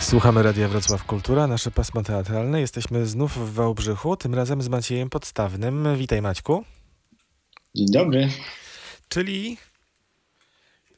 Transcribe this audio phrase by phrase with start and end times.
[0.00, 2.60] Słuchamy Radia Wrocław Kultura, nasze pasmo teatralne.
[2.60, 5.96] Jesteśmy znów w Wałbrzychu, tym razem z Maciejem Podstawnym.
[5.96, 6.64] Witaj Maćku.
[7.74, 8.28] Dzień dobry.
[9.08, 9.56] Czyli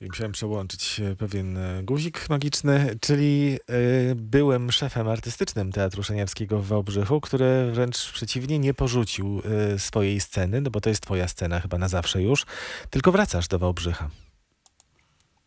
[0.01, 3.59] Musiałem przełączyć e, pewien e, guzik magiczny, czyli
[4.11, 9.43] y, byłem szefem artystycznym Teatru Szeniawskiego w Wałbrzychu, który wręcz przeciwnie nie porzucił
[9.79, 12.47] swojej sceny, no bo to jest twoja scena chyba na zawsze już,
[12.91, 14.11] tylko wracasz do Wałbrzycha.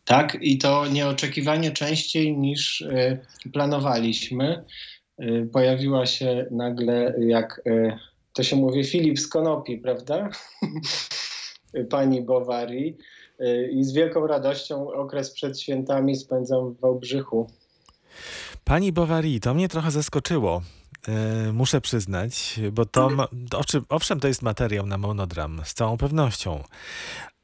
[0.06, 3.20] Tak, i to nieoczekiwanie częściej niż y,
[3.52, 4.64] planowaliśmy.
[5.22, 7.98] Y, pojawiła się nagle, jak y,
[8.32, 10.28] to się mówi, Filip z Konopi, prawda?
[11.90, 12.96] Pani Bowari.
[13.72, 17.50] I z wielką radością okres przed świętami spędzam w Wałbrzychu.
[18.64, 20.62] Pani Bowari, to mnie trochę zaskoczyło.
[21.52, 23.10] muszę przyznać, bo to,
[23.88, 26.62] owszem, to jest materiał na monodram, z całą pewnością,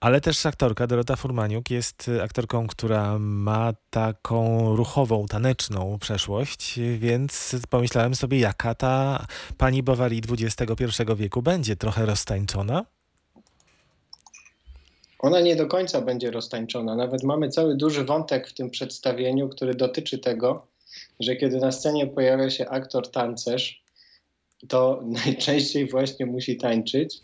[0.02, 8.15] ale też aktorka Dorota Furmaniuk jest aktorką, która ma taką ruchową, taneczną przeszłość, więc pomyślałem
[8.15, 9.27] sobie, jaka ta
[9.59, 10.84] pani Bowari XXI
[11.17, 11.77] wieku będzie.
[11.77, 12.84] Trochę roztańczona?
[15.19, 16.97] Ona nie do końca będzie roztańczona.
[16.97, 20.66] Nawet mamy cały duży wątek w tym przedstawieniu, który dotyczy tego,
[21.20, 23.83] że kiedy na scenie pojawia się aktor tancerz,
[24.69, 27.20] to najczęściej właśnie musi tańczyć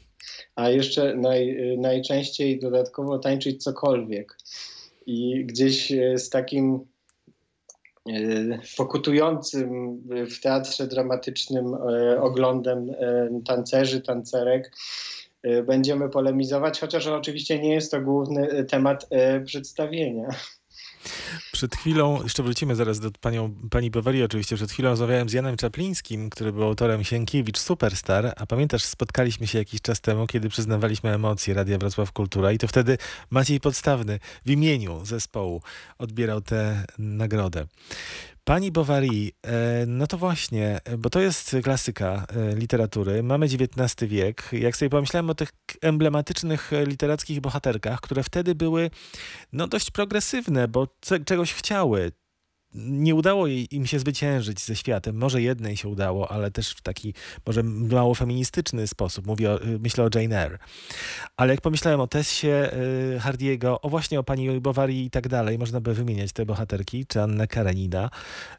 [0.57, 4.37] a jeszcze naj, najczęściej dodatkowo tańczyć cokolwiek.
[5.07, 6.81] I gdzieś e, z takim
[8.09, 8.13] e,
[8.77, 12.95] pokutującym w teatrze dramatycznym e, oglądem
[13.47, 14.73] tancerzy, tancerek
[15.67, 19.09] będziemy polemizować, chociaż oczywiście nie jest to główny temat
[19.45, 20.29] przedstawienia.
[21.59, 25.57] Przed chwilą, jeszcze wrócimy zaraz do panią, pani Bowari oczywiście, przed chwilą rozmawiałem z Janem
[25.57, 31.15] Czaplińskim, który był autorem Sienkiewicz Superstar, a pamiętasz, spotkaliśmy się jakiś czas temu, kiedy przyznawaliśmy
[31.15, 32.99] emocje Radia Wrocław Kultura i to wtedy
[33.31, 35.63] Maciej Podstawny w imieniu zespołu
[35.99, 37.67] odbierał tę nagrodę.
[38.49, 43.23] Pani Bovary, e, no to właśnie, bo to jest klasyka e, literatury.
[43.23, 44.49] Mamy XIX wiek.
[44.53, 45.49] Jak sobie pomyślałem o tych
[45.83, 48.91] emblematycznych e, literackich bohaterkach, które wtedy były
[49.53, 50.89] no dość progresywne, bo
[51.25, 52.13] czegoś chciały
[52.79, 55.17] nie udało jej, im się zwyciężyć ze światem.
[55.17, 57.15] Może jednej się udało, ale też w taki
[57.47, 59.27] może mało feministyczny sposób.
[59.27, 60.59] Mówię o, y, myślę o Jane Eyre.
[61.37, 62.49] Ale jak pomyślałem o Tessie
[63.17, 67.07] y, Hardiego, o właśnie o pani Bowary i tak dalej, można by wymieniać te bohaterki,
[67.07, 68.11] czy Annę Karenina,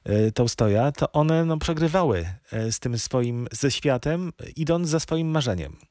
[0.10, 5.28] y, Tolstoja, to one no, przegrywały y, z tym swoim, ze światem, idąc za swoim
[5.28, 5.89] marzeniem.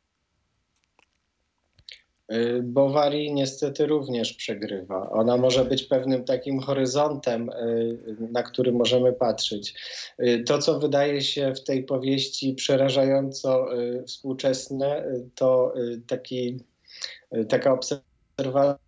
[2.33, 5.11] Y, Bowari niestety również przegrywa.
[5.11, 9.75] Ona może być pewnym takim horyzontem, y, na który możemy patrzeć.
[10.23, 13.67] Y, to, co wydaje się w tej powieści przerażająco
[14.07, 15.75] współczesne, to
[16.07, 16.65] taki,
[17.49, 18.79] taka obserwacja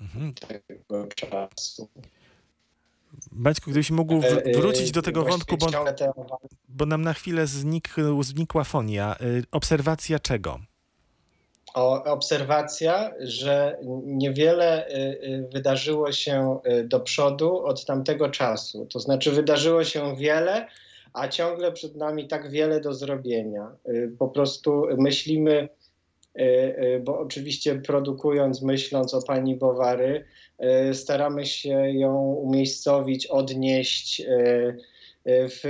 [0.00, 0.34] mhm.
[0.34, 1.88] tego czasu.
[3.36, 5.66] Maćku, gdybyś mógł w- e, wrócić do tego wątku, bo,
[6.68, 7.88] bo nam na chwilę znik,
[8.20, 9.16] znikła fonia.
[9.20, 10.58] Y, obserwacja czego?
[11.74, 14.88] O, obserwacja, że niewiele
[15.52, 18.86] wydarzyło się do przodu od tamtego czasu.
[18.92, 20.66] To znaczy, wydarzyło się wiele,
[21.12, 23.70] a ciągle przed nami tak wiele do zrobienia.
[24.18, 25.68] Po prostu myślimy,
[27.04, 30.24] bo oczywiście produkując, myśląc o pani Bowary, E,
[30.92, 34.26] staramy się ją umiejscowić, odnieść e,
[35.24, 35.62] e, w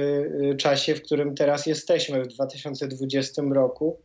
[0.58, 3.98] czasie, w którym teraz jesteśmy, w 2020 roku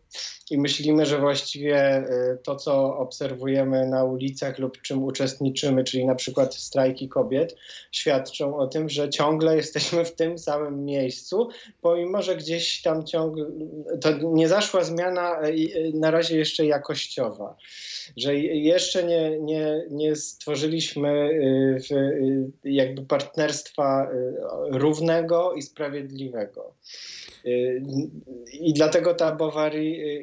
[0.51, 6.16] i myślimy, że właściwie e, to, co obserwujemy na ulicach lub czym uczestniczymy, czyli na
[6.16, 7.55] przykład strajki kobiet,
[7.91, 11.49] świadczą o tym, że ciągle jesteśmy w tym samym miejscu,
[11.81, 13.45] pomimo, że gdzieś tam ciągle
[14.01, 15.53] to nie zaszła zmiana e, e,
[15.94, 17.57] na razie jeszcze jakościowa,
[18.17, 21.29] że jeszcze nie, nie, nie stworzyliśmy
[22.63, 24.09] jakby partnerstwa
[24.69, 26.73] równego i sprawiedliwego.
[28.53, 29.31] I dlatego ta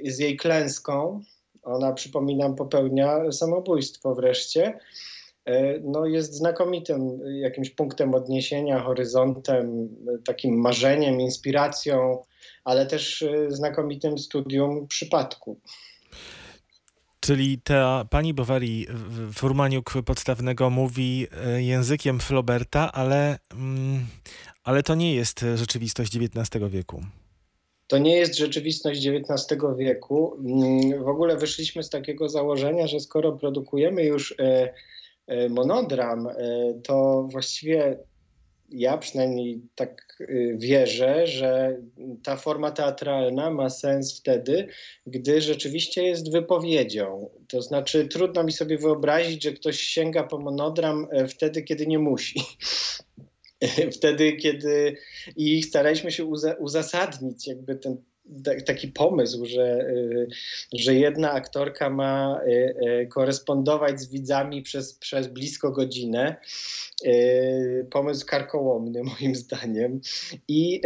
[0.04, 1.22] Z jej klęską,
[1.62, 4.78] ona przypominam popełnia samobójstwo wreszcie,
[5.44, 9.88] e, no jest znakomitym jakimś punktem odniesienia, horyzontem,
[10.24, 12.22] takim marzeniem, inspiracją,
[12.64, 15.60] ale też e, znakomitym studium przypadku.
[17.20, 18.84] Czyli ta pani Bowary
[19.34, 24.06] Furmaniuk podstawnego mówi e, językiem Flauberta, ale, mm,
[24.64, 27.02] ale to nie jest rzeczywistość XIX wieku.
[27.88, 30.36] To nie jest rzeczywistość XIX wieku.
[30.38, 34.74] Mm, w ogóle wyszliśmy z takiego założenia, że skoro produkujemy już e,
[35.26, 36.34] e, monodram, e,
[36.84, 37.98] to właściwie
[38.70, 41.76] ja przynajmniej tak y, wierzę, że
[42.22, 44.68] ta forma teatralna ma sens wtedy,
[45.06, 47.30] gdy rzeczywiście jest wypowiedzią.
[47.48, 52.40] To znaczy, trudno mi sobie wyobrazić, że ktoś sięga po monodram wtedy, kiedy nie musi.
[53.96, 54.96] Wtedy, kiedy
[55.36, 57.96] i staraliśmy się uza uzasadnić jakby ten
[58.66, 60.28] taki pomysł, że, y,
[60.72, 62.50] że jedna aktorka ma y,
[63.02, 66.36] y, korespondować z widzami przez, przez blisko godzinę.
[67.90, 70.00] Pomysł karkołomny, moim zdaniem.
[70.48, 70.80] I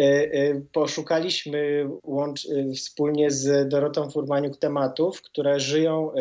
[0.72, 6.12] poszukaliśmy łącz, wspólnie z Dorotą Furmaniuk tematów, które żyją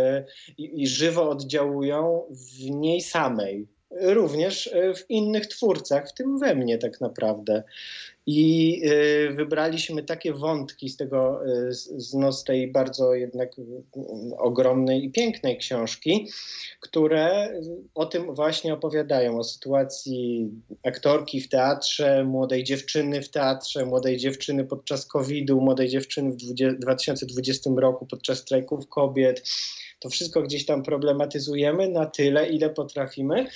[0.58, 3.68] i, i żywo oddziałują w niej samej
[4.02, 7.64] również w innych twórcach, w tym we mnie tak naprawdę.
[8.26, 13.52] I y, wybraliśmy takie wątki z tego, y, z, no, z tej bardzo jednak
[14.38, 16.28] ogromnej i pięknej książki,
[16.80, 17.54] które
[17.96, 20.50] o tym właśnie opowiadają, o sytuacji
[20.84, 26.36] aktorki w teatrze, młodej dziewczyny w teatrze, młodej dziewczyny podczas COVID-u, młodej dziewczyny w
[26.80, 29.44] 2020 roku podczas strajków kobiet,
[30.02, 33.48] to wszystko gdzieś tam problematyzujemy na tyle, ile potrafimy.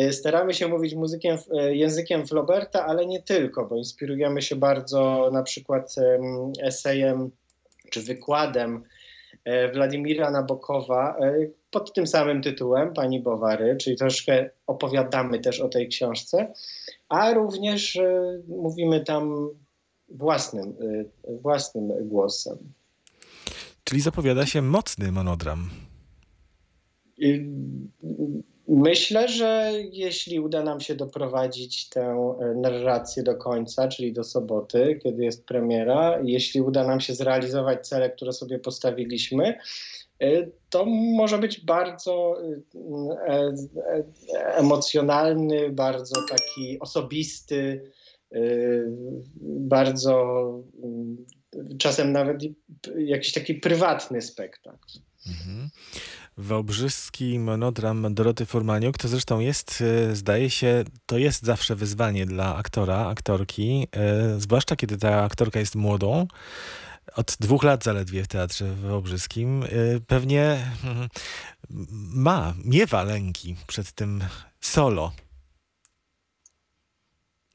[0.00, 1.38] Y, staramy się mówić muzykiem,
[1.68, 5.94] y, językiem Flauberta, ale nie tylko, bo inspirujemy się bardzo na przykład
[6.62, 7.30] esejem
[7.92, 8.82] czy wykładem
[9.44, 11.34] e, Władimira Nabokowa e,
[11.70, 16.52] pod tym samym tytułem, Pani Bowary, czyli troszkę opowiadamy też o tej książce,
[17.08, 19.50] a również e, mówimy tam
[20.08, 20.76] własnym,
[21.42, 22.58] własnym głosem.
[23.84, 25.70] Czyli zapowiada się mocny monodram.
[28.68, 35.00] Myślę, że jeśli uda nam się doprowadzić tę e, narrację do końca, czyli do soboty,
[35.02, 39.58] kiedy jest premiera, jeśli uda nam się zrealizować cele, które sobie postawiliśmy,
[40.20, 42.36] e, to może być bardzo
[43.28, 43.52] e,
[44.34, 47.90] emocjonalny, bardzo taki osobisty,
[49.42, 50.44] bardzo
[51.78, 52.36] czasem nawet
[52.98, 54.98] jakiś taki prywatny spektakl.
[55.26, 55.68] Mhm.
[56.36, 62.56] Wałbrzyski monodram Doroty Furmaniuk to zresztą jest, e, zdaje się, to jest zawsze wyzwanie dla
[62.56, 66.26] aktora, aktorki, e, zwłaszcza kiedy ta aktorka jest młodą.
[67.16, 69.62] Od dwóch lat zaledwie w Teatrze Wałbrzyskim.
[69.62, 69.68] E,
[70.06, 70.58] pewnie
[72.14, 74.24] ma, miewa lęki przed tym
[74.60, 75.12] solo.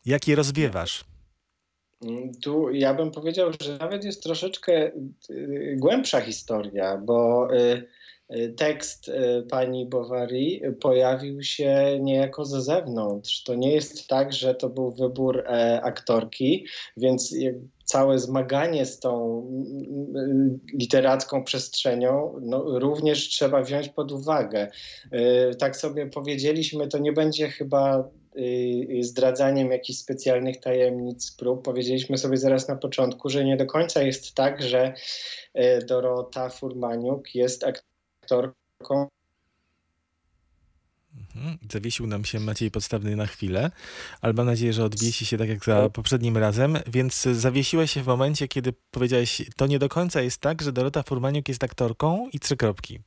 [0.06, 1.06] Jak je rozbiewasz?
[2.42, 4.92] Tu ja bym powiedział, że nawet jest troszeczkę
[5.78, 7.48] głębsza historia, bo
[8.58, 13.44] tekst e, pani Bovary pojawił się niejako ze zewnątrz.
[13.44, 16.66] To nie jest tak, że to był wybór e, aktorki,
[16.98, 17.36] więc
[17.84, 19.44] całe zmaganie z tą
[20.74, 24.68] literacką przestrzenią no, również trzeba wziąć pod uwagę.
[25.12, 28.10] E, tak sobie powiedzieliśmy, to nie będzie chyba
[29.02, 31.64] zdradzaniem jakichś specjalnych tajemnic prób.
[31.64, 34.94] Powiedzieliśmy sobie zaraz na początku, że nie do końca jest tak, że
[35.88, 37.97] Dorota Furmaniuk jest aktorką
[38.28, 39.08] aktorką.
[41.36, 41.58] Mhm.
[41.72, 43.72] Zawiesił nam się Maciej Podstawny na chwilę,
[44.22, 48.08] ale mam nadzieję, że odwiesi się tak jak za poprzednim razem, więc zawiesiłeś się w
[48.08, 52.40] momencie, kiedy powiedziałeś, to nie do końca jest tak, że Dorota Furmaniuk jest aktorką i
[52.40, 53.00] trzy kropki.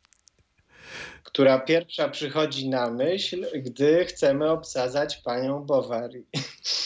[1.23, 6.25] Która pierwsza przychodzi na myśl, gdy chcemy obsadzać panią Bowary.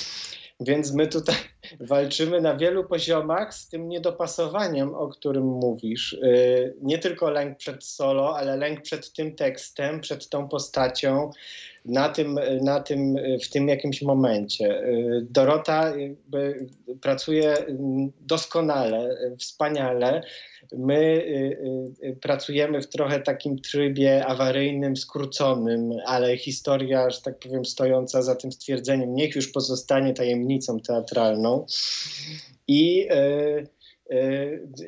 [0.61, 1.37] Więc my tutaj
[1.81, 6.13] walczymy na wielu poziomach z tym niedopasowaniem, o którym mówisz.
[6.13, 11.31] Y, nie tylko lęk przed solo, ale lęk przed tym tekstem, przed tą postacią,
[11.85, 14.85] na tym, na tym, w tym jakimś momencie.
[14.85, 15.93] Y, Dorota
[17.01, 17.57] pracuje
[18.21, 20.23] doskonale, wspaniale.
[20.73, 21.25] My
[22.03, 28.35] y, pracujemy w trochę takim trybie awaryjnym, skróconym, ale historia, że tak powiem, stojąca za
[28.35, 31.67] tym stwierdzeniem, niech już pozostanie tajemnicą teatralną.
[32.69, 33.69] I y, y,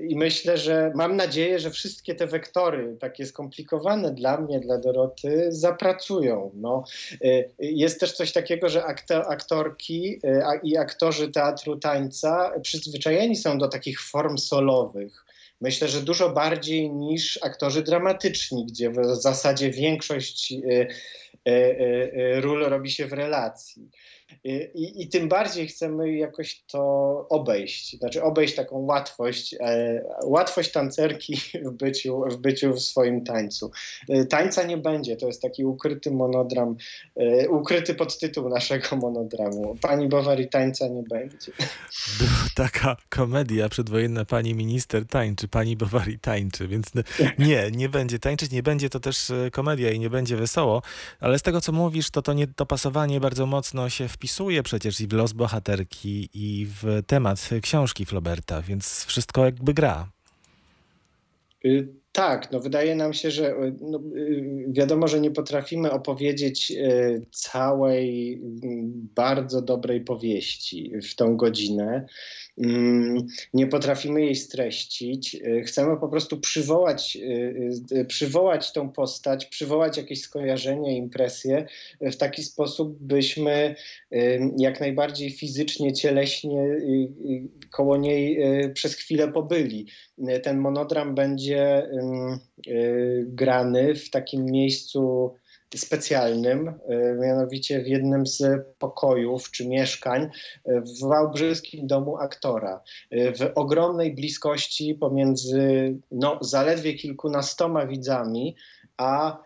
[0.08, 5.46] i myślę, że mam nadzieję, że wszystkie te wektory, takie skomplikowane dla mnie, dla Doroty,
[5.48, 6.50] zapracują.
[6.54, 6.84] No,
[7.24, 8.84] y, jest też coś takiego, że
[9.28, 10.20] aktorki
[10.62, 15.24] i aktorzy teatru tańca przyzwyczajeni są do takich form solowych.
[15.60, 20.54] Myślę, że dużo bardziej niż aktorzy dramatyczni, gdzie w zasadzie większość
[22.40, 23.90] ról robi się w relacji.
[24.44, 26.80] I, I, tym bardziej chcemy jakoś to
[27.28, 33.70] obejść, znaczy obejść taką łatwość, e, łatwość tancerki w byciu, w byciu w swoim tańcu.
[34.08, 36.76] E, tańca nie będzie, to jest taki ukryty monodram,
[37.16, 39.76] e, ukryty podtytuł naszego monodramu.
[39.80, 41.52] Pani Bowary tańca nie będzie.
[42.18, 46.86] Była taka komedia przedwojenna Pani Minister tańczy, Pani Bowary tańczy, więc
[47.38, 50.82] nie, nie będzie tańczyć, nie będzie to też e, komedia i nie będzie wesoło,
[51.20, 55.06] ale Ale z tego, co mówisz, to to niedopasowanie bardzo mocno się wpisuje przecież i
[55.06, 60.08] w los bohaterki, i w temat książki Flauberta, więc wszystko jakby gra.
[61.64, 66.72] Y, Tak, no wydaje nam się, że y, no, y, wiadomo, że nie potrafimy opowiedzieć
[67.30, 72.06] całej mm, bardzo dobrej powieści w tą godzinę.
[72.58, 75.34] Mm, Nie potrafimy jej streścić.
[75.34, 81.66] Y, Chcemy po prostu przywołać, y, y, przywołać tą postać, przywołać jakieś skojarzenia, impresje
[82.02, 83.74] y, w taki sposób, byśmy
[84.58, 86.76] jak najbardziej fizycznie, cieleśnie
[87.70, 88.38] koło niej
[88.74, 89.86] przez chwilę pobyli
[90.42, 91.88] ten monodram będzie
[93.26, 95.34] grany w takim miejscu
[95.74, 98.42] specjalnym, y, mianowicie w jednym z
[98.78, 102.80] pokojów czy mieszkań y, w Wałbrzyskim Domu Aktora.
[103.12, 108.56] Y, W ogromnej bliskości pomiędzy no, zaledwie kilkunastoma widzami,
[108.96, 109.38] a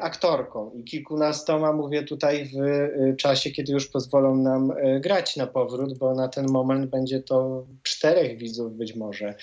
[0.00, 0.70] aktorką.
[0.70, 5.98] I kilkunastoma mówię tutaj w y, czasie, kiedy już pozwolą nam y, grać na powrót,
[5.98, 9.34] bo na ten moment będzie to czterech widzów być może,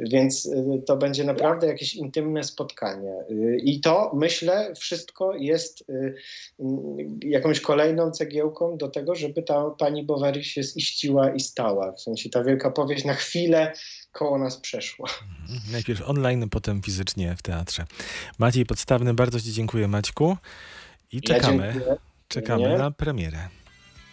[0.00, 0.50] więc
[0.86, 3.12] to będzie naprawdę jakieś intymne spotkanie.
[3.64, 5.84] I to myślę wszystko jest
[7.24, 12.30] jakąś kolejną cegiełką do tego, żeby ta pani Bovary się ziściła i stała, w sensie
[12.30, 13.72] ta wielka powieść na chwilę
[14.18, 15.08] koło nas przeszła.
[15.42, 15.72] Mhm.
[15.72, 17.84] Najpierw online, potem fizycznie w teatrze.
[18.38, 20.36] Maciej Podstawny, bardzo Ci dziękuję Maćku
[21.12, 21.96] i czekamy, Ja
[22.28, 23.48] czekamy na premierę.